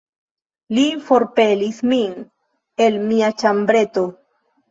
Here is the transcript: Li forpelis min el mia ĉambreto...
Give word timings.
Li 0.77 0.85
forpelis 1.09 1.81
min 1.91 2.15
el 2.87 2.99
mia 3.11 3.31
ĉambreto... 3.43 4.07